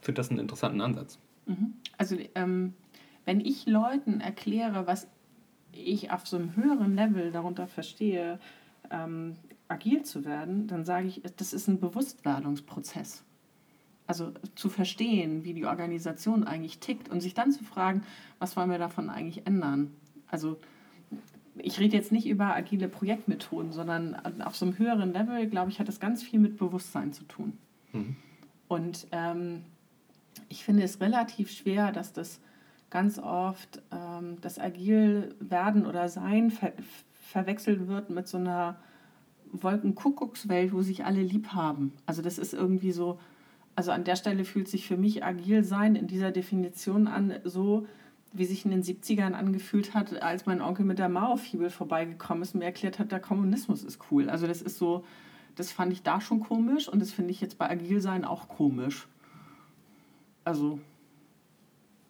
[0.00, 1.20] finde das einen interessanten Ansatz.
[1.46, 1.74] Mhm.
[1.96, 2.74] Also ähm,
[3.26, 5.06] wenn ich Leuten erkläre, was
[5.72, 8.40] ich auf so einem höheren Level darunter verstehe,
[8.90, 9.36] ähm,
[9.68, 13.24] agil zu werden, dann sage ich, das ist ein Bewusstwerdungsprozess.
[14.06, 18.02] Also zu verstehen, wie die Organisation eigentlich tickt und sich dann zu fragen,
[18.38, 19.94] was wollen wir davon eigentlich ändern?
[20.28, 20.58] Also
[21.58, 25.80] ich rede jetzt nicht über agile Projektmethoden, sondern auf so einem höheren Level, glaube ich,
[25.80, 27.58] hat das ganz viel mit Bewusstsein zu tun.
[27.92, 28.16] Mhm.
[28.68, 29.64] Und ähm,
[30.48, 32.40] ich finde es relativ schwer, dass das
[32.90, 36.72] ganz oft ähm, das agil werden oder sein ver
[37.12, 38.78] verwechselt wird mit so einer
[39.52, 41.92] Wolkenkuckuckswelt, wo sich alle lieb haben.
[42.06, 43.18] Also das ist irgendwie so,
[43.74, 47.86] also an der Stelle fühlt sich für mich agil sein in dieser Definition an, so
[48.32, 52.54] wie sich in den 70ern angefühlt hat, als mein Onkel mit der Mauerfibel vorbeigekommen ist
[52.54, 54.28] und mir erklärt hat, der Kommunismus ist cool.
[54.28, 55.04] Also das ist so,
[55.56, 58.48] das fand ich da schon komisch und das finde ich jetzt bei Agil sein auch
[58.48, 59.08] komisch.
[60.44, 60.78] Also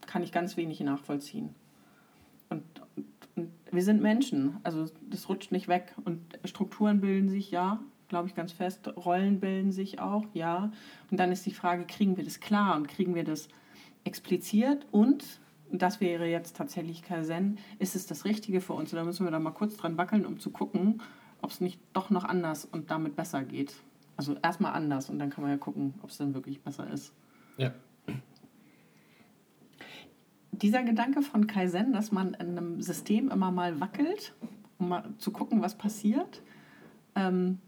[0.07, 1.55] kann ich ganz wenig nachvollziehen.
[2.49, 2.63] Und
[3.71, 5.95] wir sind Menschen, also das rutscht nicht weg.
[6.05, 8.89] Und Strukturen bilden sich, ja, glaube ich ganz fest.
[8.97, 10.73] Rollen bilden sich auch, ja.
[11.11, 13.49] Und dann ist die Frage, kriegen wir das klar und kriegen wir das
[14.05, 18.91] expliziert und und das wäre jetzt tatsächlich Kaizen, ist es das Richtige für uns?
[18.91, 21.03] Da müssen wir da mal kurz dran wackeln, um zu gucken,
[21.43, 23.75] ob es nicht doch noch anders und damit besser geht.
[24.17, 27.13] Also erstmal anders und dann kann man ja gucken, ob es dann wirklich besser ist.
[27.57, 27.73] Ja.
[30.61, 34.35] Dieser Gedanke von Kaizen, dass man in einem System immer mal wackelt,
[34.79, 36.43] um mal zu gucken, was passiert,
[37.15, 37.59] ähm,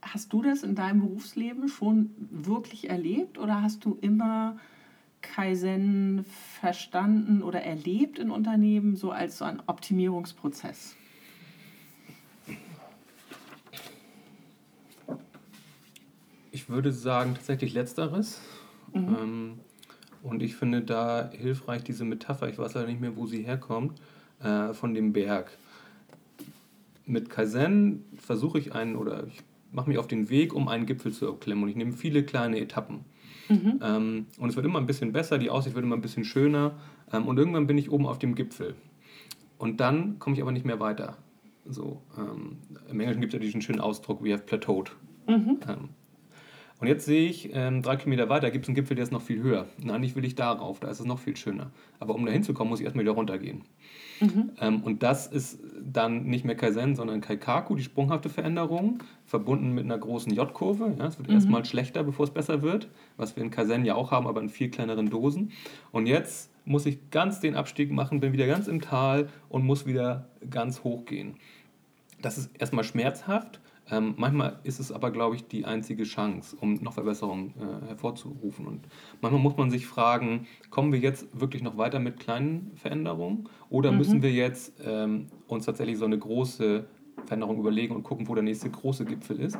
[0.00, 4.56] hast du das in deinem Berufsleben schon wirklich erlebt oder hast du immer
[5.20, 6.24] Kaizen
[6.60, 10.96] verstanden oder erlebt in Unternehmen so als so ein Optimierungsprozess?
[16.52, 18.40] Ich würde sagen tatsächlich letzteres.
[18.94, 19.16] Mhm.
[19.20, 19.60] Ähm,
[20.26, 24.00] und ich finde da hilfreich diese Metapher, ich weiß leider nicht mehr, wo sie herkommt,
[24.42, 25.56] äh, von dem Berg.
[27.06, 31.12] Mit Kaizen versuche ich einen oder ich mache mich auf den Weg, um einen Gipfel
[31.12, 31.64] zu erklimmen.
[31.64, 33.04] Und ich nehme viele kleine Etappen.
[33.48, 33.80] Mhm.
[33.80, 36.74] Ähm, und es wird immer ein bisschen besser, die Aussicht wird immer ein bisschen schöner.
[37.12, 38.74] Ähm, und irgendwann bin ich oben auf dem Gipfel.
[39.58, 41.16] Und dann komme ich aber nicht mehr weiter.
[41.64, 42.58] So, ähm,
[42.90, 44.90] Im Englischen gibt es ja diesen schönen Ausdruck, we have plateaued.
[45.28, 45.58] Mhm.
[46.78, 49.22] Und jetzt sehe ich, ähm, drei Kilometer weiter gibt es einen Gipfel, der ist noch
[49.22, 49.66] viel höher.
[49.82, 51.70] Und eigentlich will ich darauf, da ist es noch viel schöner.
[52.00, 53.62] Aber um da hinzukommen, muss ich erstmal wieder runtergehen.
[54.20, 54.50] Mhm.
[54.60, 59.84] Ähm, und das ist dann nicht mehr Kaizen, sondern Kaikaku, die sprunghafte Veränderung, verbunden mit
[59.84, 60.94] einer großen J-Kurve.
[60.98, 61.34] Ja, es wird mhm.
[61.34, 64.50] erstmal schlechter, bevor es besser wird, was wir in Kaizen ja auch haben, aber in
[64.50, 65.52] viel kleineren Dosen.
[65.92, 69.86] Und jetzt muss ich ganz den Abstieg machen, bin wieder ganz im Tal und muss
[69.86, 71.36] wieder ganz hoch gehen.
[72.20, 73.60] Das ist erstmal schmerzhaft,
[73.90, 78.66] ähm, manchmal ist es aber, glaube ich, die einzige Chance, um noch Verbesserungen äh, hervorzurufen.
[78.66, 78.88] Und
[79.20, 83.92] manchmal muss man sich fragen, kommen wir jetzt wirklich noch weiter mit kleinen Veränderungen oder
[83.92, 83.98] mhm.
[83.98, 86.86] müssen wir jetzt ähm, uns tatsächlich so eine große
[87.24, 89.58] Veränderung überlegen und gucken, wo der nächste große Gipfel ist?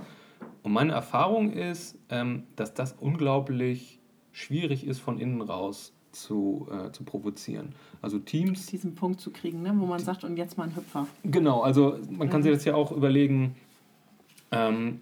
[0.63, 4.01] Und meine Erfahrung ist, ähm, dass das unglaublich
[4.33, 7.75] schwierig ist, von innen raus zu, äh, zu provozieren.
[8.03, 8.67] Also Teams.
[8.67, 9.73] Diesen Punkt zu kriegen, ne?
[9.77, 11.07] wo man sagt, und jetzt mal ein Hüpfer.
[11.23, 12.45] Genau, also man kann mhm.
[12.45, 13.55] sich das ja auch überlegen,
[14.51, 15.01] ähm,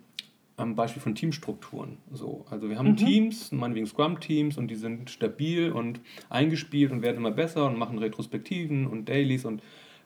[0.57, 1.99] am Beispiel von Teamstrukturen.
[2.13, 2.97] So, also wir haben mhm.
[2.97, 7.99] Teams, meinetwegen Scrum-Teams, und die sind stabil und eingespielt und werden immer besser und machen
[7.99, 9.63] Retrospektiven und Dailies und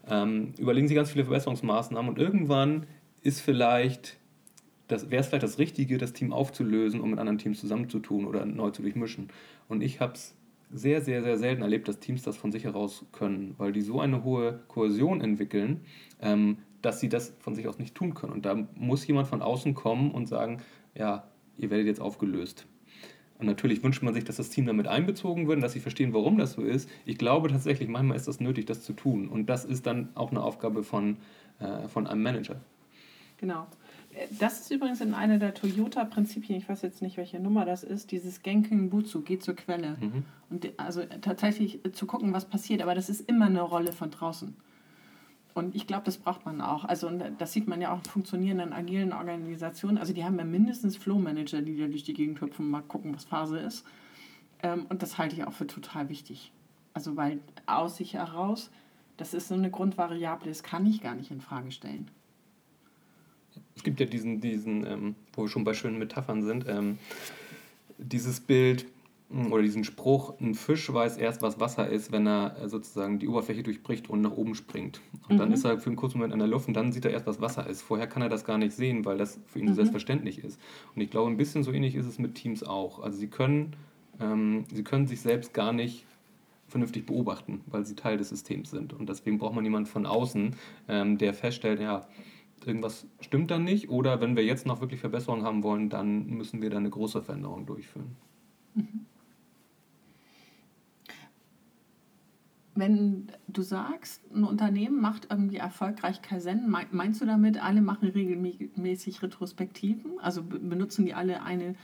[0.09, 2.87] ähm, überlegen sich ganz viele Verbesserungsmaßnahmen und irgendwann
[3.23, 4.17] ist vielleicht
[4.89, 8.45] das wäre es vielleicht das Richtige, das Team aufzulösen, um mit anderen Teams zusammenzutun oder
[8.45, 9.29] neu zu durchmischen.
[9.69, 10.35] Und ich habe es
[10.71, 14.01] sehr, sehr, sehr selten erlebt, dass Teams das von sich heraus können, weil die so
[14.01, 15.83] eine hohe Kohäsion entwickeln,
[16.21, 18.33] ähm, dass sie das von sich aus nicht tun können.
[18.33, 20.63] Und da muss jemand von außen kommen und sagen,
[20.95, 21.25] ja,
[21.57, 22.67] ihr werdet jetzt aufgelöst.
[23.39, 26.13] Und natürlich wünscht man sich, dass das Team damit einbezogen wird und dass sie verstehen,
[26.13, 26.89] warum das so ist.
[27.05, 29.29] Ich glaube tatsächlich, manchmal ist das nötig, das zu tun.
[29.29, 31.19] Und das ist dann auch eine Aufgabe von,
[31.61, 32.57] äh, von einem Manager.
[33.39, 33.67] Genau.
[34.41, 38.11] Das ist übrigens in einer der Toyota-Prinzipien, ich weiß jetzt nicht, welche Nummer das ist,
[38.11, 39.97] dieses Genking Butsu, geht zur Quelle.
[40.01, 40.25] Mhm.
[40.51, 44.57] Und also tatsächlich zu gucken, was passiert, aber das ist immer eine Rolle von draußen.
[45.59, 46.85] Und ich glaube, das braucht man auch.
[46.85, 49.99] Also das sieht man ja auch in funktionierenden agilen Organisationen.
[49.99, 53.25] Also die haben ja mindestens Flow-Manager, die da durch die Gegend hüpfen, mal gucken, was
[53.25, 53.85] Phase ist.
[54.63, 56.53] Ähm, und das halte ich auch für total wichtig.
[56.95, 58.71] Also weil aus sich heraus,
[59.17, 62.09] das ist so eine Grundvariable, das kann ich gar nicht in Frage stellen.
[63.75, 67.01] Es gibt ja diesen, diesen ähm, wo wir schon bei schönen Metaphern sind, ähm,
[67.99, 68.87] dieses Bild,
[69.31, 73.29] oder diesen Spruch, ein Fisch weiß erst, was Wasser ist, wenn er äh, sozusagen die
[73.29, 75.03] Oberfläche durchbricht und nach oben springt.
[75.29, 75.39] Und mhm.
[75.39, 77.27] dann ist er für einen kurzen Moment in der Luft und dann sieht er erst,
[77.27, 77.83] was Wasser ist.
[77.83, 79.71] Vorher kann er das gar nicht sehen, weil das für ihn mhm.
[79.71, 80.59] so selbstverständlich ist.
[80.95, 83.01] Und ich glaube, ein bisschen so ähnlich ist es mit Teams auch.
[83.01, 83.77] Also sie können,
[84.19, 86.07] ähm, sie können sich selbst gar nicht
[86.67, 88.95] vernünftig beobachten, weil sie Teil des Systems sind.
[88.95, 90.57] Und deswegen braucht man jemanden von außen,
[90.89, 92.07] ähm, der feststellt, ja,
[92.65, 93.91] irgendwas stimmt dann nicht.
[93.91, 97.21] Oder wenn wir jetzt noch wirklich Verbesserungen haben wollen, dann müssen wir da eine große
[97.21, 98.17] Veränderung durchführen.
[98.75, 99.07] Mhm.
[102.79, 109.21] Wenn du sagst, ein Unternehmen macht irgendwie erfolgreich Kaizen, meinst du damit, alle machen regelmäßig
[109.21, 110.21] Retrospektiven?
[110.21, 111.75] Also benutzen die alle eine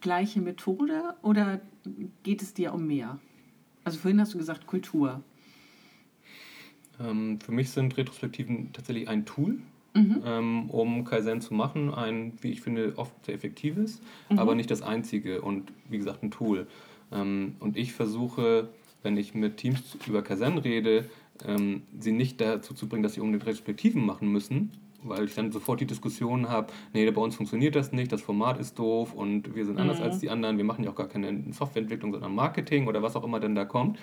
[0.00, 1.60] gleiche Methode oder
[2.24, 3.20] geht es dir um mehr?
[3.84, 5.22] Also vorhin hast du gesagt Kultur.
[6.98, 9.60] Ähm, für mich sind Retrospektiven tatsächlich ein Tool,
[9.94, 10.22] mhm.
[10.24, 11.94] ähm, um Kaizen zu machen.
[11.94, 14.40] Ein, wie ich finde, oft sehr effektives, mhm.
[14.40, 16.66] aber nicht das einzige und wie gesagt ein Tool.
[17.12, 18.68] Ähm, und ich versuche
[19.02, 21.04] wenn ich mit Teams über Kaizen rede,
[21.46, 25.52] ähm, sie nicht dazu zu bringen, dass sie unbedingt Respektiven machen müssen, weil ich dann
[25.52, 29.54] sofort die Diskussion habe, nee, bei uns funktioniert das nicht, das Format ist doof und
[29.54, 30.04] wir sind anders mhm.
[30.04, 33.24] als die anderen, wir machen ja auch gar keine Softwareentwicklung, sondern Marketing oder was auch
[33.24, 33.98] immer denn da kommt.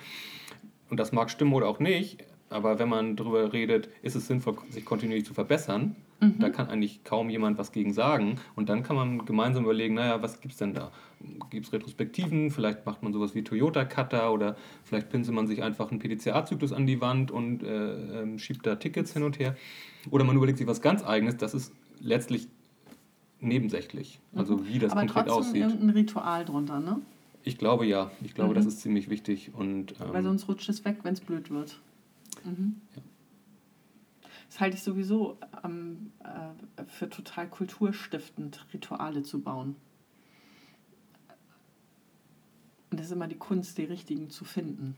[0.90, 4.56] Und das mag stimmen oder auch nicht, aber wenn man darüber redet, ist es sinnvoll,
[4.70, 6.40] sich kontinuierlich zu verbessern, mhm.
[6.40, 8.36] da kann eigentlich kaum jemand was gegen sagen.
[8.56, 10.92] Und dann kann man gemeinsam überlegen, naja, was gibt es denn da?
[11.50, 12.52] Gibt es Retrospektiven?
[12.52, 16.86] Vielleicht macht man sowas wie Toyota-Cutter oder vielleicht pinselt man sich einfach einen PDCA-Zyklus an
[16.86, 19.56] die Wand und äh, äh, schiebt da Tickets hin und her.
[20.12, 22.48] Oder man überlegt sich was ganz Eigenes, das ist letztlich
[23.40, 24.20] nebensächlich.
[24.36, 25.64] Also wie das Aber konkret aussieht.
[25.64, 27.02] Aber irgendein Ritual drunter, ne?
[27.44, 28.12] Ich glaube ja.
[28.24, 28.56] Ich glaube, mhm.
[28.56, 29.52] das ist ziemlich wichtig.
[29.54, 31.80] Und, ähm, Weil sonst rutscht es weg, wenn es blöd wird.
[32.44, 32.76] Mhm.
[32.96, 33.02] Ja.
[34.48, 39.76] Das halte ich sowieso ähm, äh, für total kulturstiftend, Rituale zu bauen.
[42.90, 44.96] Und das ist immer die Kunst, die richtigen zu finden.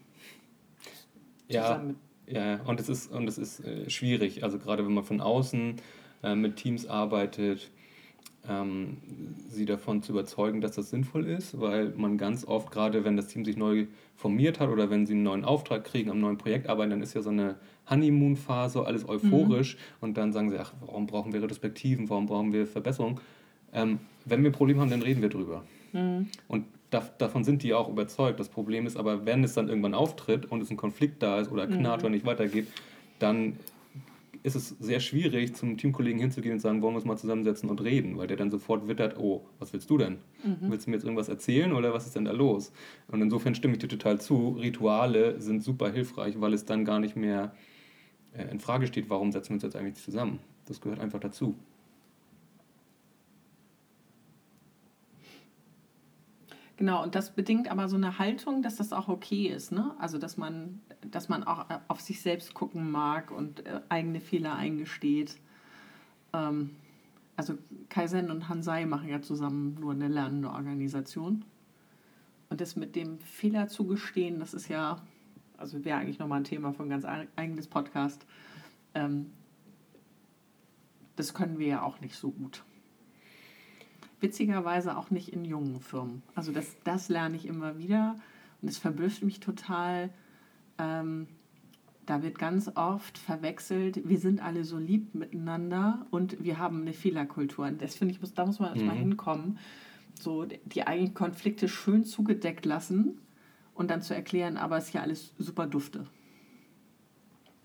[1.47, 1.83] Ja,
[2.27, 4.43] ja und es ist, und es ist äh, schwierig.
[4.43, 5.77] Also gerade wenn man von außen
[6.21, 7.71] äh, mit Teams arbeitet,
[8.47, 8.97] ähm,
[9.49, 13.27] sie davon zu überzeugen, dass das sinnvoll ist, weil man ganz oft, gerade wenn das
[13.27, 16.67] Team sich neu formiert hat oder wenn sie einen neuen Auftrag kriegen, am neuen Projekt
[16.69, 17.55] arbeiten, dann ist ja so eine
[17.89, 19.79] Honeymoon-Phase, alles euphorisch mhm.
[20.01, 23.19] und dann sagen sie, ach, warum brauchen wir Retrospektiven, warum brauchen wir Verbesserungen?
[23.73, 25.63] Ähm, wenn wir ein Problem haben, dann reden wir drüber.
[25.93, 26.27] Mhm.
[26.47, 28.39] Und davon sind die auch überzeugt.
[28.39, 31.51] Das Problem ist aber, wenn es dann irgendwann auftritt und es ein Konflikt da ist
[31.51, 32.05] oder knarrt mhm.
[32.05, 32.67] oder nicht weitergeht,
[33.19, 33.57] dann
[34.43, 37.81] ist es sehr schwierig, zum Teamkollegen hinzugehen und sagen, wollen wir uns mal zusammensetzen und
[37.83, 40.19] reden, weil der dann sofort wittert, oh, was willst du denn?
[40.43, 40.57] Mhm.
[40.69, 42.71] Willst du mir jetzt irgendwas erzählen oder was ist denn da los?
[43.09, 46.99] Und insofern stimme ich dir total zu, Rituale sind super hilfreich, weil es dann gar
[46.99, 47.53] nicht mehr
[48.33, 50.39] äh, in Frage steht, warum setzen wir uns jetzt eigentlich zusammen.
[50.65, 51.55] Das gehört einfach dazu.
[56.79, 59.93] Genau, und das bedingt aber so eine Haltung, dass das auch okay ist, ne?
[59.99, 60.79] Also dass man,
[61.11, 65.35] dass man auch äh, auf sich selbst gucken mag und äh, eigene Fehler eingesteht.
[66.31, 66.77] Ähm,
[67.35, 67.57] also
[67.89, 71.43] Kaizen und Hansai machen ja zusammen nur eine lernende Organisation.
[72.49, 75.01] Und das mit dem Fehler zugestehen, das ist ja,
[75.59, 77.05] also wäre eigentlich nochmal ein Thema für ein ganz
[77.35, 78.25] eigenes Podcast.
[78.93, 79.31] Ähm,
[81.15, 82.63] das können wir ja auch nicht so gut
[84.21, 86.23] witzigerweise auch nicht in jungen Firmen.
[86.35, 88.15] Also das, das lerne ich immer wieder
[88.61, 90.09] und es verblüfft mich total.
[90.77, 91.27] Ähm,
[92.05, 96.93] da wird ganz oft verwechselt, wir sind alle so lieb miteinander und wir haben eine
[96.93, 97.67] Fehlerkultur.
[97.67, 98.99] Und das finde ich, da muss man erstmal mhm.
[98.99, 99.59] hinkommen.
[100.19, 103.19] So die eigenen Konflikte schön zugedeckt lassen
[103.79, 106.05] und dann zu erklären, aber es ist ja alles super dufte.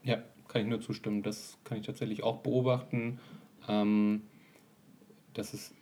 [0.05, 1.25] Ja, kann ich nur zustimmen.
[1.25, 3.19] Das kann ich tatsächlich auch beobachten,
[3.67, 4.23] ähm,
[5.33, 5.75] dass es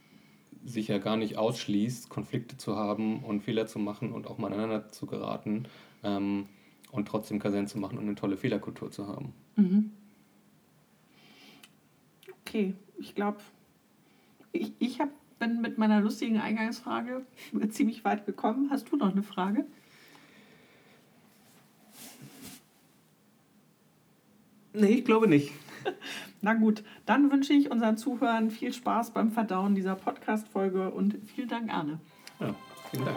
[0.64, 4.46] sich ja gar nicht ausschließt, Konflikte zu haben und Fehler zu machen und auch mal
[4.46, 5.68] aneinander zu geraten
[6.02, 6.48] ähm,
[6.90, 9.34] und trotzdem Kasen zu machen und eine tolle Fehlerkultur zu haben.
[9.56, 9.90] Mhm.
[12.40, 13.40] Okay, ich glaube,
[14.52, 17.26] ich, ich hab, bin mit meiner lustigen Eingangsfrage
[17.68, 18.70] ziemlich weit gekommen.
[18.70, 19.66] Hast du noch eine Frage?
[24.72, 25.52] Nee, ich glaube nicht.
[26.40, 31.48] Na gut, dann wünsche ich unseren Zuhörern viel Spaß beim Verdauen dieser Podcast-Folge und vielen
[31.48, 32.00] Dank, Arne.
[32.40, 32.54] Ja,
[32.90, 33.16] vielen Dank.